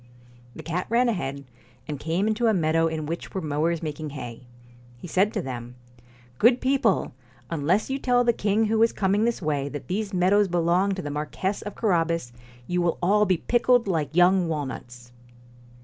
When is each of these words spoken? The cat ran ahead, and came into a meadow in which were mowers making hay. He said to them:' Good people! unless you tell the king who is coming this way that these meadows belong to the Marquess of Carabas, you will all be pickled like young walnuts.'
The 0.55 0.63
cat 0.63 0.87
ran 0.89 1.09
ahead, 1.09 1.45
and 1.87 1.99
came 1.99 2.25
into 2.27 2.47
a 2.47 2.55
meadow 2.55 2.87
in 2.87 3.05
which 3.05 3.35
were 3.35 3.39
mowers 3.41 3.83
making 3.83 4.09
hay. 4.17 4.47
He 4.97 5.07
said 5.07 5.31
to 5.35 5.43
them:' 5.43 5.75
Good 6.39 6.59
people! 6.59 7.13
unless 7.51 7.91
you 7.91 7.99
tell 7.99 8.23
the 8.23 8.33
king 8.33 8.65
who 8.65 8.81
is 8.81 8.93
coming 8.93 9.25
this 9.25 9.43
way 9.43 9.69
that 9.69 9.89
these 9.89 10.11
meadows 10.11 10.47
belong 10.47 10.95
to 10.95 11.03
the 11.03 11.11
Marquess 11.11 11.61
of 11.61 11.75
Carabas, 11.75 12.33
you 12.65 12.81
will 12.81 12.97
all 12.99 13.27
be 13.27 13.37
pickled 13.37 13.87
like 13.87 14.15
young 14.15 14.47
walnuts.' 14.47 15.11